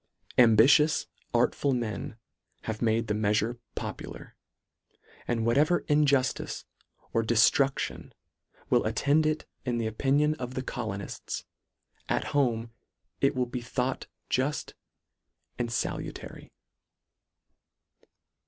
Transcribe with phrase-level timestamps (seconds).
[0.39, 2.17] Ambitious, artful men
[2.63, 4.35] have made the meafure popular,
[5.27, 6.65] and whatever injuftice
[7.13, 8.11] or deftruction
[8.71, 11.43] will attend it in the opinion of the colonifls,
[12.09, 12.71] at home
[13.19, 14.73] it will be thought juft
[15.59, 16.49] and falutary.